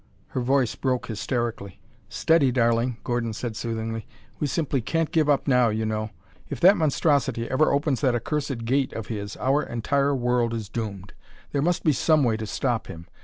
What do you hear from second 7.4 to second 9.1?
ever opens that accursed Gate of